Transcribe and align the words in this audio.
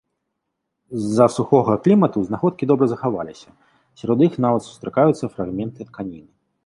З-за 1.01 1.27
сухога 1.35 1.75
клімату 1.87 2.17
знаходкі 2.29 2.69
добра 2.71 2.85
захаваліся, 2.93 3.49
сярод 4.03 4.19
іх 4.29 4.33
нават 4.47 4.61
сустракаюцца 4.69 5.31
фрагменты 5.35 5.81
тканіны. 5.93 6.27